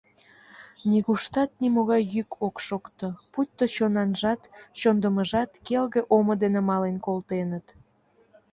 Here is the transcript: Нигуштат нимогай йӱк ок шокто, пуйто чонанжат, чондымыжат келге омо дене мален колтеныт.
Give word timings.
Нигуштат 0.89 1.51
нимогай 1.61 2.03
йӱк 2.13 2.31
ок 2.47 2.55
шокто, 2.67 3.07
пуйто 3.31 3.65
чонанжат, 3.75 4.41
чондымыжат 4.79 5.51
келге 5.67 6.01
омо 6.15 6.33
дене 6.43 6.61
мален 6.69 6.95
колтеныт. 7.05 7.65